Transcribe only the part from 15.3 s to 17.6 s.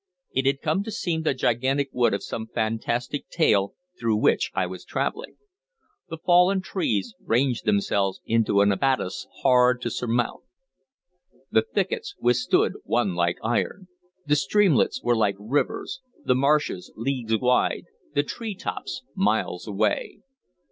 rivers, the marshes leagues